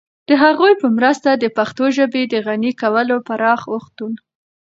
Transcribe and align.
د 0.29 0.31
هغوی 0.43 0.73
په 0.81 0.87
مرسته 0.97 1.29
د 1.33 1.45
پښتو 1.57 1.83
ژبې 1.97 2.23
د 2.27 2.35
غني 2.47 2.71
کولو 2.81 3.15
پراخ 3.27 3.61
اوښتون 3.73 4.13